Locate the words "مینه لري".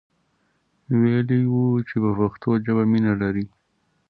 2.91-3.45